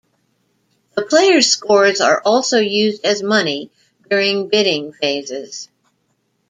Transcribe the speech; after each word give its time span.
The 0.95 1.03
players' 1.05 1.49
scores 1.51 2.01
are 2.01 2.21
also 2.25 2.57
used 2.57 3.05
as 3.05 3.21
money 3.21 3.69
during 4.09 4.47
bidding 4.49 4.93
phases. 4.93 5.69